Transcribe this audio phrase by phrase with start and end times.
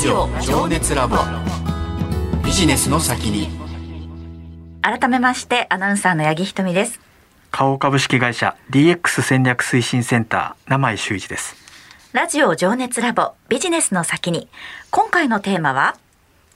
[0.00, 1.18] ジオ情熱ラボ。
[2.42, 3.50] ビジネスの先に。
[4.80, 6.98] 改めましてアナウンサーの八木ひとみです。
[7.50, 11.54] 花王株式会社 DX 戦略推進センター名前修一です。
[12.14, 14.48] ラジオ情熱ラボビジネスの先に。
[14.90, 15.98] 今回のテーマは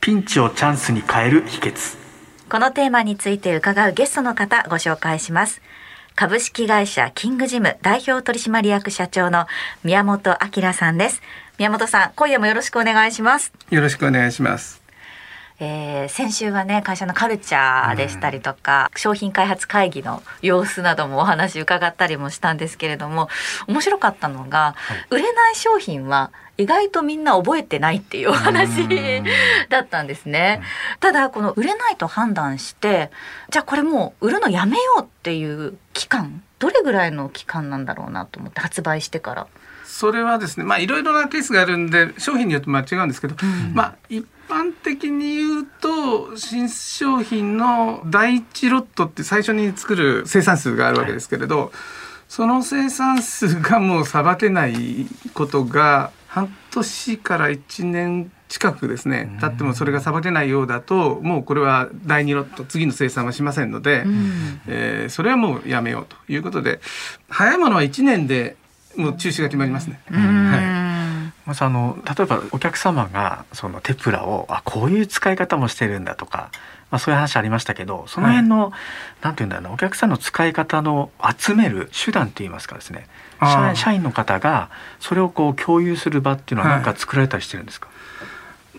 [0.00, 1.98] ピンチをチャンスに変える秘訣。
[2.48, 5.60] このテーマについて伺うゲストの方ご紹介します
[6.16, 9.46] 株式会社キングジム代表取締役社長の
[9.82, 11.20] 宮本明さんです。
[11.58, 13.52] 宮本さん今夜もよろしくお願いします。
[13.70, 14.83] よろしくお願いします。
[15.60, 23.28] えー、先週はね会社のカルチャーでしたりとか、うん、商品開発会議の様子などもお話伺ったりもしたんですけれども
[23.68, 28.88] 面白かったのが、はい、売れない商品は意外とみんな覚えてないっていうお話
[29.68, 30.62] だったんですね。
[31.00, 33.10] ただこの売れないと判断して
[33.50, 39.46] じゃあこれもう売るのやめようっていう期間どれぐらいの期間なんだろうなと思って発売してから。
[39.84, 51.70] それはですねまあいろいろなケースがあるんで商品によって間違うんですけど、うん、まあ一般的に言うと新商品の第一ロットって最初に作る生産数があるわけですけれど、はい、
[52.28, 54.74] その生産数がもうさばけない
[55.34, 64.04] ことが半年から1年近くですね経ってもそれがさばけないようだともうこれは第2ロット次の生産はしませんので、
[64.68, 66.80] えー、それはもうやめようということで
[67.28, 68.56] 早いものは1年で
[68.96, 70.00] もう中止が決まりますね。
[70.08, 76.50] はい、まずあの例えばお客様がそのテプラをあこういう使い方もしてるんだとか、
[76.90, 78.76] まあ、そういう話ありましたけどその辺の、は
[79.22, 83.06] い、なんていうんだろうお客さんの使い方の集める手段っていいますかですね。
[83.74, 84.70] 社員の方が
[85.00, 87.93] それをこう共有する場っていうのは何か作られたりしてるんですか、はい、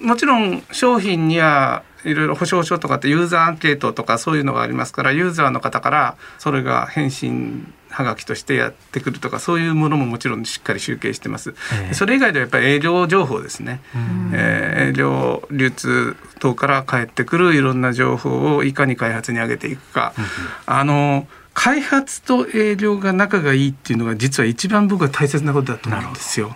[0.02, 11.56] もちろん商品にはいろいろ保証書とかってユーザーアンケートとかそういうのがありますからユーザーの方からそれが返信はがきとしてやってくるとかそういうものももちろんしっかり集計してます、
[11.88, 13.82] えー、それ以外ではやっぱり営業情報ですね、
[14.34, 20.14] えー、営業流通等から返ってくるいろんな情報をいかに開発に上げていくか、
[20.66, 26.54] あの開発と営業が仲がいいっていうのが実は一番僕は大切なことだと思うんですよ。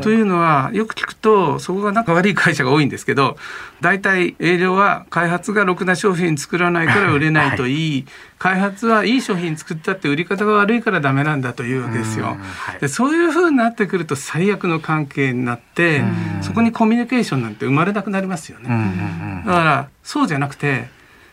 [0.00, 3.36] というのはよく聞くとそこが仲悪い会社が多いんですけど
[3.82, 8.06] 大体営業は開発がろくな商品作らないから売れないといい、はい、
[8.38, 12.24] 開発はいい商品作ったって売り方が悪いからダメなんだというわけですよ。
[12.24, 16.02] はい、でそういうふうになってくると最悪の関係になって
[16.40, 19.42] そこにコミュニケーションなんて生まれなくなりますよね。
[19.44, 20.88] だからそうじゃなくて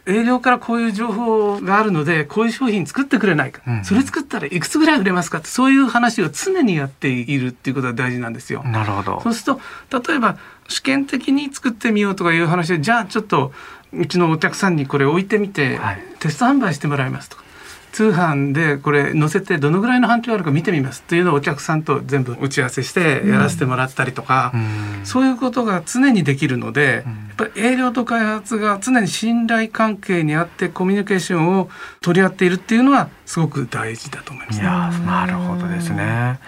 [0.05, 8.63] 営業からこういう情報があるのでこういう商品作ってくれないか、うん、それ作ったらいくつぐらい売れますかってそういう話を常にやっているっていうことが大事なんですよ。
[8.63, 9.21] なるほど。
[9.21, 9.57] そうする
[9.89, 13.51] と例えば試験的に作ってみようとかいう話でじゃあちょっと
[13.93, 17.43] うちのお客さんにこれ置いてみて、はい、テスト販売してもらいますとか
[17.91, 24.57] 通販でこれ載せてどのぐらいの反響あるか見てみますっていうのをお客さんと全部打ち合わせしてやらせてもらったりとか、う
[25.01, 31.69] ん、そういうことが常にできるので、うん、やっぱり営業と開発が常に信頼関係にあってコミュニケーションを
[32.01, 36.39] 取り合っているっていうのはすごく大事だと思います、ね、いやなるほどですね。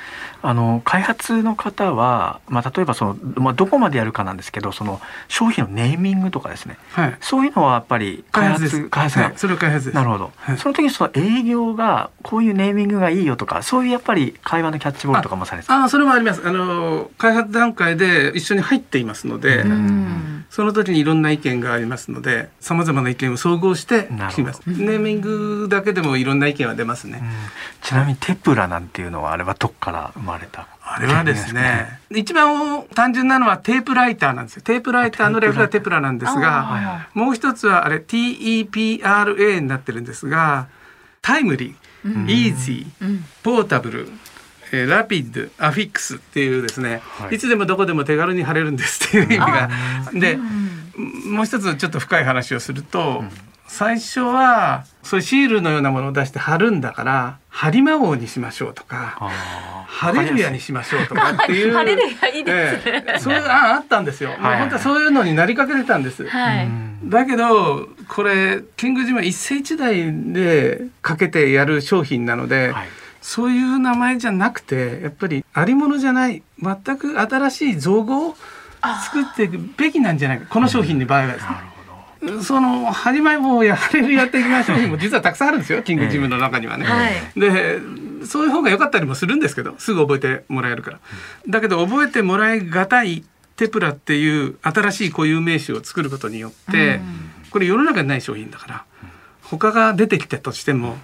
[0.46, 5.00] あの開発の方は、まあ、例えばその、まあ、どこまでやるかなんですけどその
[5.30, 16.46] 商品のネーミングとかですね、はい、そういうのはやっぱり開発開発、はい、それは開発なるほど、はい、その時にその営業がこういうネーミングがいいよとかそういうやっぱり会話のキャッチボールとかもされてああそれもあります。
[16.46, 19.64] あの開発段階で一緒に入っていますので
[20.50, 24.62] その時にいろんな意見がありますのでさまざまな意見を総合して聞きます。
[24.68, 27.24] ネーミングだけでもいろんな意見は出ますね、
[27.82, 30.68] ちなみにテプラなんていうのはあれはどっから生ままれた。
[30.82, 34.62] あれはですね一番単純なのはテープライターなんですよ。
[34.64, 40.68] テープライターの略がテプラなんですがもう一つはあれ TEPRA になってるんですが
[41.22, 44.10] タイムリー、イージー、ポータブル
[44.76, 49.70] えー、ラピッドアフィックスっていうですね、はい、いつでもどこでも手軽に貼れるんですっていう意味が。
[50.14, 50.40] で、
[51.28, 53.30] もう一つちょっと深い話をすると、うん、
[53.74, 59.18] 最初はそういうシールのようなものを出して貼るんだからハリマ王にしましょうとか
[59.88, 66.70] ハレルヤにしましょうとかっていうハレルヤいいですね、えー、そういう案あったんですよ、はい、本当はそういうのになりかけてたんです、はい、
[67.06, 72.88] だけどこれキングジムは一世一代でかけてやる商品なので、はい、
[73.24, 78.36] そういう名前じゃなくてやっぱりありものじゃない全く新しい造語を
[79.04, 80.46] 作っていくべきなんじゃないか。
[80.48, 81.73] この商品の場合はですね。
[82.42, 86.86] そのハリマイ棒やハレルヤ的な商品も実はたくさんあるんですよキングジムの中にはね。
[86.86, 87.80] はい、で
[88.26, 91.00] そういう方が良かったりもするんですけどすぐ覚えてもらえるから。
[91.48, 93.24] だけど覚えてもらいがたい
[93.56, 97.02] テプラっていう新しい固有名詞を作ることによって、
[97.52, 98.86] これ世の中にない商品だから
[99.42, 100.98] 他が出てきたとしても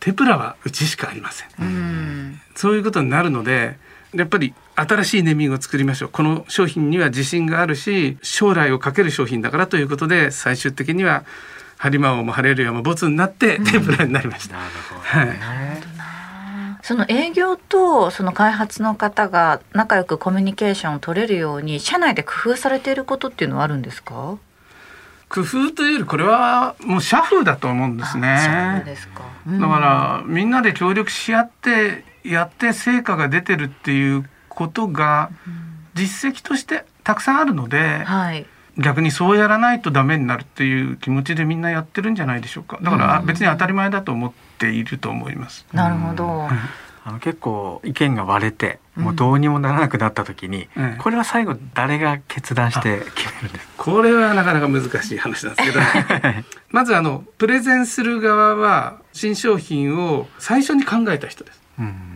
[0.00, 2.40] テプラはうちしかありません。
[2.54, 3.78] そういうことになるので
[4.14, 11.24] やっぱり新しいネーミングを作りましょうこの商品には自信があるし将来をかける商品だからということで最終的には
[11.76, 14.56] ハリマオもハレルヤもボツになって天ぷらになりました。
[16.82, 24.36] その営業とその開発の方が仲良くコミュニケーションを取れるように社内で工夫されていることっていうのはあるんですか？
[25.30, 28.82] 工夫というよりこれはもう社風だと思うんですね。
[28.96, 29.22] すか。
[29.46, 35.30] だからみんなで協力し合ってやって成果が出てるっていうことが
[35.94, 38.46] 実績としてたくさんあるので、はい。
[38.76, 42.78] 逆にそうやらないとダメになるっていう気持ちでみんなやってるんじゃないでしょうか。
[42.82, 45.64] だから別に当たり前だと思っていると思います。
[45.72, 46.48] なるほど。
[47.06, 55.84] あの結構意見が割れてもうどうにもならなくなった時に、うんこれは最後誰が決断して決めるんですこれはなかなか難しい話なんですけど
[56.70, 61.63] まずあのプレゼンする側は新商品を最初に考えた人です。
[61.78, 62.14] うん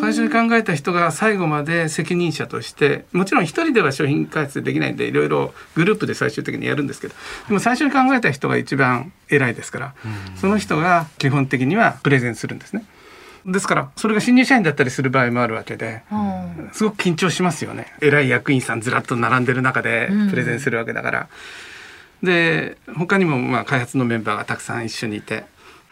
[0.00, 7.14] 最初に考えた人が最後まで責任者としてもちろん一人では商品開発できないんでいろいろグループで最終的にやるんですけど
[7.48, 9.94] でも最初に考えた人が一番偉いですから
[10.36, 12.84] その人が基本的にはプレゼンするんですね。
[13.44, 21.28] ですからそれが新入社員だったりする場合もあるわけでうんすごく緊張しますよね偉い役員さんずらっと並んでる中でうんプレゼンするわけだから。
[22.22, 25.44] で他にもまあ開発のメンバーがたくさん一緒にいて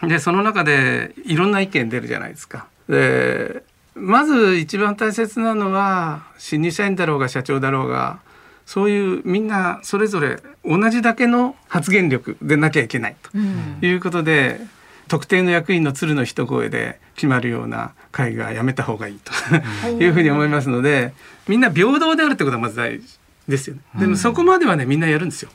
[0.03, 2.67] でその中でいろんな意見出るじゃないですか。
[2.89, 3.63] で
[3.95, 8.19] まず一番大切なのは新入社員だろうが社長だろうが
[8.67, 14.61] そういうみんなそれぞれ同じだけの発言力でなきゃいけないうんということで
[15.07, 21.13] 特定の役員の鶴の一声で決まるような会がやめた方がいいというふうに思いますので
[21.47, 23.83] みんな平等であるってことはまず大事ですよね。
[24.01, 25.51] でもそこまではねみんなやるんですよ。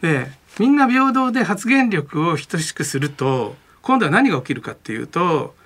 [0.00, 0.30] で
[0.60, 5.56] みんな平等で発言力を等しくすると今度は何が起きるかっていうと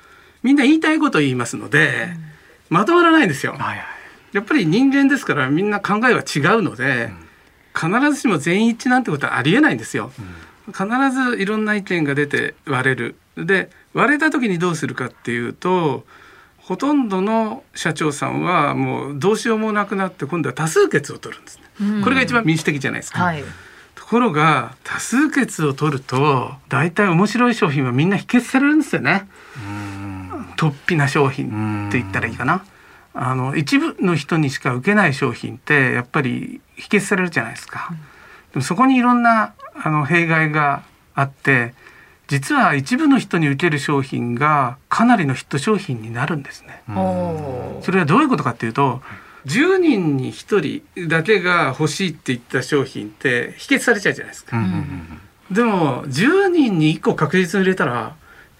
[0.43, 2.09] みんな言いたいことを言いますので、
[2.71, 3.53] まとまらないんですよ。
[3.53, 3.99] はいはい
[4.33, 7.11] やっぱり人間ですからみんな考えは違うので、
[7.75, 10.13] 必ずしも全員一致なんてことはありえないんですよ。
[10.67, 13.17] 必ずいろんな意見が出て割れる。
[13.37, 16.05] で割れた時にどうするかっていうと
[16.59, 21.63] ほとんどの社長さんはもうどうしようもなくなって今度は多数決を取るんですね。
[21.81, 23.23] うんこれが一番民主的じゃないですか。
[23.23, 23.45] はい。
[23.95, 29.29] ところが多数決を取ると大体面白い商品はみんな否決されるんですよね。
[30.59, 32.65] 突飛な商品って言ったらいいかな。
[33.15, 37.91] あの一部の人にしか受けない商品ってやっぱり否決されるじゃないですか。
[38.53, 40.83] でもそこにいろんなあの弊害が
[41.15, 41.75] あって
[42.27, 46.83] 実は一部の人に受ける商品がかなりのヒット商品になるんですね。
[47.83, 49.01] それはどういうことかっていうと
[49.47, 54.57] 10人に1人だけが欲しいって言った商品って否決されちゃうじゃないですか。
[55.51, 58.15] でも10人に1個確実に入れたら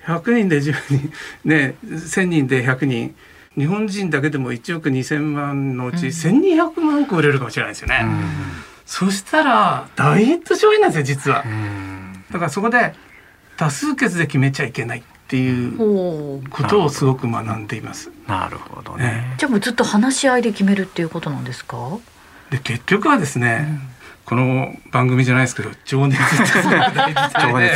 [0.09, 1.13] 100人で10人
[1.45, 3.15] ね1,000人で100人
[3.57, 8.05] 日本人だけでも1億2,000万のうち1,200万個売れるかもしれないですよね。
[8.87, 11.49] そしたら大ヒット商品なんですよ実はう。
[11.49, 12.95] んだからそこで
[13.57, 18.11] 多数決で決めちゃいけないっていうことをすごく学んでいます。
[18.27, 19.35] なるほどね。
[19.39, 21.77] じゃあもうずっと話し合いで決めるっていうことなんですか？
[22.51, 23.79] で結局はですね、
[24.25, 26.65] この番組じゃないですけど情熱 情熱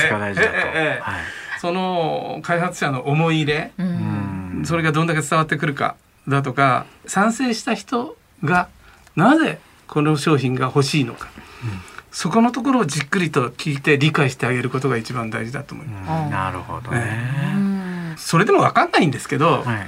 [0.09, 0.53] が大事だと。
[0.57, 1.21] ええええはい
[1.63, 3.83] その開発者の思い入れ、う。
[3.85, 5.95] うんんそれがどんだけ伝わってくるか
[6.27, 8.69] だとか賛成した人が
[9.15, 11.29] なぜこの商品が欲しいのか、
[12.11, 16.25] そこのところをじっくりと聞いて理解してあげることが一番大事だと思います。
[16.25, 17.01] うんなるほどうね。
[17.55, 19.87] んそれでも分かんないんですけど、はい。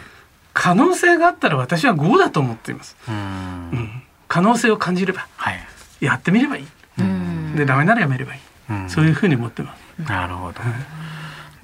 [0.52, 5.58] 可能性があったら私は5だと思っています、ううんん、可能性を感じればはい。
[6.00, 6.66] やってみればいい、
[7.00, 9.84] うんでダメならやめればいい、うんそういうふうに思ってます。
[10.08, 10.60] なるほど。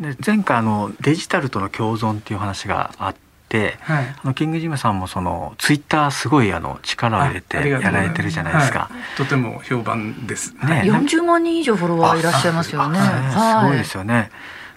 [0.00, 3.14] で前回あのデジタルとの共存っていう話があっ
[3.48, 8.78] て、はいあのキングジムさんもそのツイッターすごいあの力を入れてやられてるじゃないですか。
[8.78, 10.54] はいとても評判です。
[10.54, 12.98] ね40万人以上フォロワーいらっしゃいますよね。
[13.00, 14.00] あすごいですよ。
[14.00, 14.30] よね。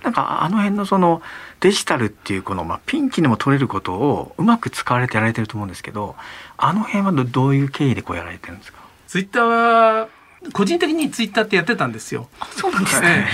[0.03, 1.22] なんかあの辺のその
[1.62, 6.15] デジタルっていうこのまあピンチにも取れることをうまく使われてやられてると思うんですけど、
[6.58, 8.80] あの辺はどどういう経緯でこうやられてるんですか？
[9.08, 10.10] ツイッターは
[10.51, 12.27] 個人的にツイッターってやってたんですよ。
[12.51, 13.27] そうなんですね。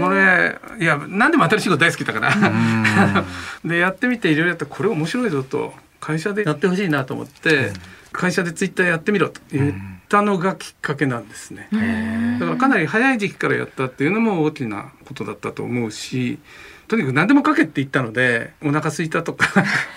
[0.00, 3.24] 俺いや何でも新しいこと大好きだから。
[3.64, 7.72] でやってみていろいろやってこれ面白いぞと会社でやってほしいなと思って、
[8.12, 9.74] 会社でツイッターやってみろと言っ
[10.08, 11.68] たのがきっかけなんですね。
[12.38, 16.38] だからかなり早い時期からやったっていうのも大きなことだったと思うし。
[16.88, 19.46] とにかく何でも書けって言ったのでお腹空いたとか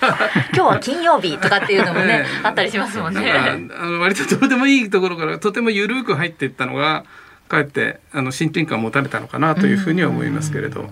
[0.54, 3.32] 今日は金曜日とかっていうのもね ええあったりしますもんね。
[3.32, 3.56] あ
[3.86, 7.04] の割とどうでもいいところからとても緩く入っていったのが
[7.48, 10.90] かえってあの親近感を持たれたのかなというふうには思いますけれど。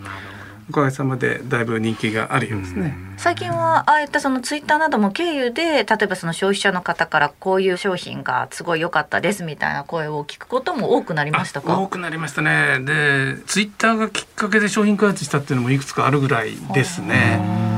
[0.71, 2.97] おかげさまでだいぶ人気があるようですね。
[3.17, 11.79] 最近はああいったそのツイッターなども経由で例えばその消費者の方からこういう商品がすごい良かったですみたいな声を聞くことも多くなりましたか？
[11.79, 17.70] 多くなりましたねでツイッターがきっかけで商品開発したっていうのもいくつかあるぐらいですね。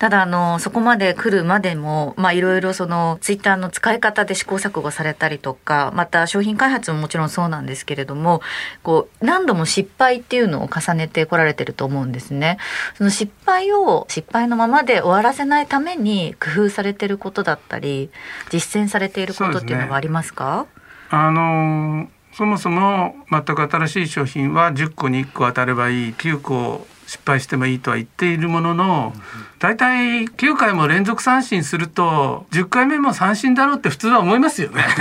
[0.00, 8.40] ただあのそこまで来るまでもまあいろいろそのツイッターの使い方で試行錯誤されたりとかまた商品開発ももちろんそうなんですけれども
[8.82, 12.56] こう何度も失敗っていうのを重ねてこられてると思うんですね。
[12.96, 18.08] その失敗を失敗のままで終わらせないために工夫されてることだったり
[18.48, 20.64] 実践されていることっていうのはありますか？
[21.10, 29.12] すね、あのそもそも全く新しい商品は10個に1個当たればいい9個失敗してもいいとは言っているものの
[29.58, 34.84] 大体9回も連続三振すると10回目も三振だろうって普通は思いますよね。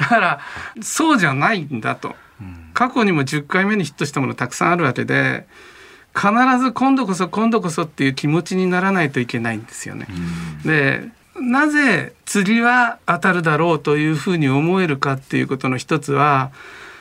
[0.00, 0.40] だから
[0.82, 2.16] そうじゃないんだと。
[2.74, 5.46] 過去にも10回目にヒットしたものたくさんあるわけで
[6.12, 6.28] 必
[6.58, 10.08] ず今度こそ今度こそっていう気持ちにならないといけないんですよね。
[10.64, 16.50] でなぜ次は当たるだろうというふうに思えるかっていうことの一つは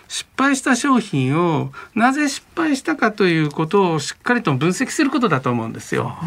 [0.10, 6.18] 失敗した商品をなぜ失敗したかということをしっかりと分析することだと思うんですよ。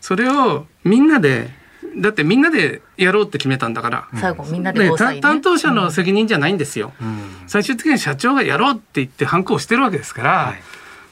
[0.00, 1.50] それをみんなで
[1.98, 10.62] だってみんなでやろうって決めたんだから、最後みんなで、ね、担当者の責任じゃないんですよ、うん、最終的に社長がやろうって言って反抗してるわけですから、はい、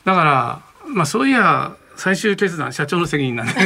[0.04, 3.52] だからまあそういや最終決断社長の責任なんで。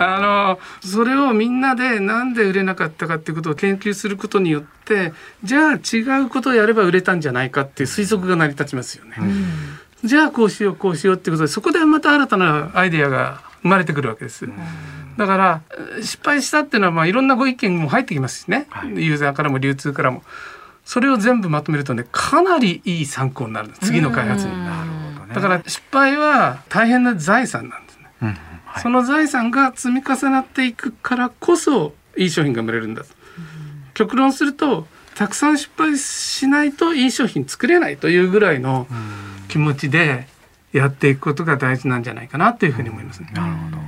[0.00, 5.12] あのそれをみんなでなんで売れなかったかっていうことを研究することによって
[5.44, 9.14] じゃあ違うことをやれば売れたんじゃないかっていう推測が成り立ちますよね。
[9.20, 14.46] うん、じゃあこうしようこうしようっていうことでそこでまた新たなアイデアが生まれてくるわけです。
[14.46, 14.52] うん。
[15.16, 15.60] だから
[16.02, 20.24] 失敗したっていうのはまあいろんなご意見も入ってきますしね、はい、ユーザーからも流通からも。
[20.84, 24.52] それを全部まとめるとねかなりいい参考になる次の開発に。
[25.34, 28.28] だから失敗は大変な財産なんですね、うん
[28.64, 38.86] はい、その財産が積み重なっていくからこそいい商品が生まれるんだと、うん、極論するとたくさん失敗しないといい商品作れないというぐらいの
[39.48, 40.26] 気持ちで
[40.72, 43.30] やっていくことが大事なんじゃないかなというふうに思いますね。
[43.32, 43.84] なるほど。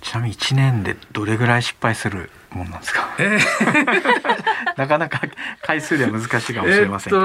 [0.00, 5.20] ちなみに1年でどれぐらい失敗するもんなんですか、えー、 なかなか
[5.62, 7.22] 回数では難しいかもしれませんけど、え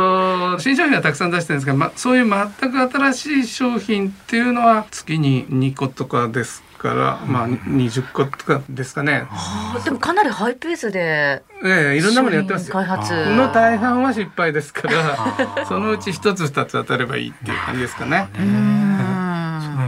[0.56, 2.30] ー、新商品はたくさん出してるんですが、ま、そういう
[2.60, 9.26] 全く新しい商品っていうのは月に2個とかですから、まあ、20個とかですかね。
[9.30, 11.44] はあ、でもかなりハイペースで。
[11.64, 18.28] ええいろんなものやってます開発の大半は失敗ですから、 そのうち一つ二つ当たればいいっていう感じですかね。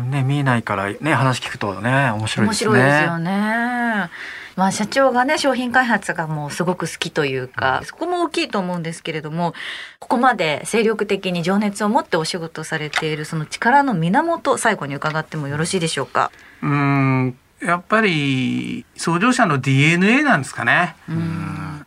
[0.10, 2.70] ね見えないからね話聞くとね面白いですね。
[2.70, 4.10] 面白いですよね。
[4.58, 9.54] まあ、社長がね商品開発がもうすごく好きというか、そこも大きいと思うんですけれども
[10.00, 16.32] ここまで精力的に情熱を持ってお仕事されているその力の源最後に伺ってもよろしいでしょうか？
[16.64, 20.96] うんやっぱり創業者の DNA なんですかね。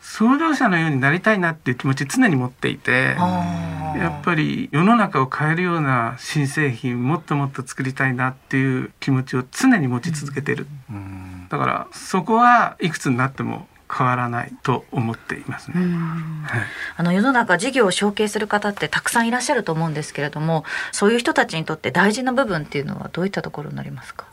[0.00, 10.66] 創業者のようになりたいなっていう気持ち常に持っていてやっぱり世の中を変えるような新製品もっともっと作りたいなっていう気持ちを常に持ち続けてる。
[11.50, 15.74] だからそこはいくつになっても変わらないと思っていますね。
[15.76, 16.60] はい、
[16.96, 24.26] あの世の中事業を承継する方ってたくさんいらっしゃると思うんですけれども、そういう人たちにとって大事な部分っていうのはどういったところになりますか？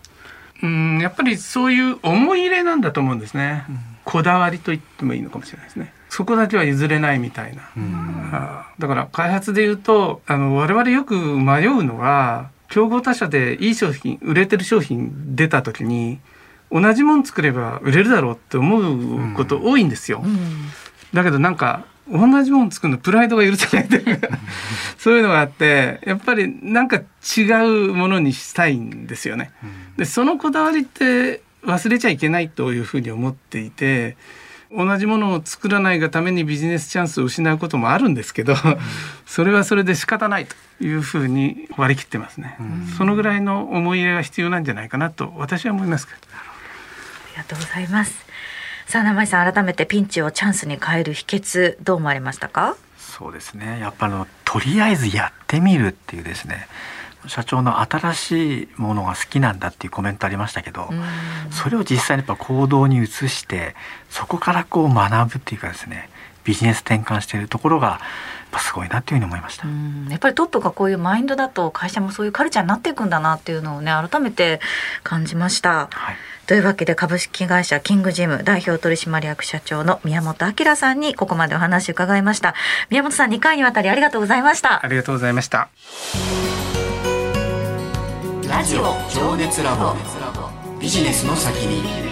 [0.62, 5.92] うんやっぱりそういう思い入れなんだと思うんですね、うん、こだわりと言ってもいいのかもしれないですね。
[6.10, 8.32] そこだけは譲れないみたいな、うん、
[8.80, 16.20] だから開発で言うとあの我々よく迷うのは競合他社でいい商品売れてる商品出た時に
[16.72, 20.70] 同じもん作れば売れるだろうって思うこと多いんですよ、うん、
[21.14, 24.30] だけどなんか同じもの作るのプライドが許せないというか
[24.98, 27.02] そういうのがあってやっぱりなんか
[27.38, 27.42] 違
[27.90, 29.52] うものにしたいんですよね。
[29.98, 34.16] でそのこだわりって忘れちゃいけないというふうに思っていて
[34.72, 38.54] 同じものを作らないがためにビジネスチャンスを失うこともあるんですけど、
[39.26, 42.58] それはそれで仕方ないというふうに割り切ってますね。
[42.98, 46.57] そのぐらいの思い入れが必要なんじゃないかなと私は思いますあり
[47.38, 48.25] がとうございます。
[48.88, 52.75] さあ生井さん改めてピンチをチャンスに変える秘訣どう思われましたか？
[52.98, 53.79] そうですね。
[53.79, 56.67] やっぱのとりあえずやってみるっていうですね。
[57.25, 60.89] 社長の新しいものが好きなんだっていうコメントありましたけど
[61.51, 63.75] それを実際にやっぱ行動に移して
[64.10, 66.10] そこからこう学ぶっていうかですね
[66.46, 68.00] ビジネス転換しているところが
[68.60, 69.68] すごいなっていうふうに思いました。
[70.10, 74.60] やっぱりトップがこういうマインドだと会社もそういうカルチャーになっていくんだなっていうのをね改めて
[75.04, 75.88] 感じました。
[75.92, 76.16] はい。
[76.48, 82.56] というわけで株式会社キングジム代表取締役社長の宮本明さんにここまでお話伺いました。
[82.89, 84.84] 宮本さん2回にわたりありがとうございました。
[84.84, 85.68] ありがとうございました。
[88.48, 89.94] ラジオ情熱ラボ。
[90.80, 92.07] ビジネスの先に